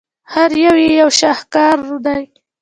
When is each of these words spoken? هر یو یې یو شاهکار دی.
هر 0.33 0.51
یو 0.65 0.75
یې 0.83 0.89
یو 1.01 1.09
شاهکار 1.19 1.77
دی. 2.05 2.21